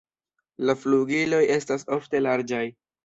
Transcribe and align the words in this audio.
La 0.69 0.75
flugiloj 0.85 1.43
estas 1.57 1.87
ofte 1.99 2.23
larĝaj. 2.29 2.65